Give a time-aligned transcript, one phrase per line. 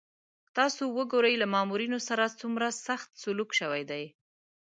[0.57, 4.03] تاسو وګورئ له مامورینو سره څومره سخت سلوک شوی دی.